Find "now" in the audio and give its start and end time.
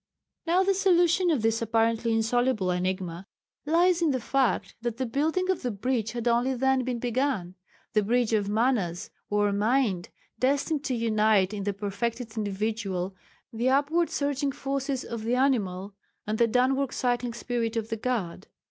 0.47-0.63